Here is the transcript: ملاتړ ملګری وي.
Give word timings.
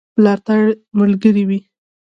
ملاتړ 0.17 0.61
ملګری 0.99 1.43
وي. 1.49 1.59